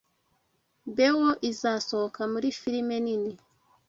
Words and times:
Bewo 0.95 1.29
izasohoka 1.49 2.21
muri 2.31 2.47
firime 2.59 2.95
nini 3.05 3.33